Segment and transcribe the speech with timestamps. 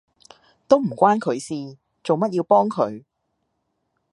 [0.67, 3.03] 都唔關佢事，做乜要幫佢？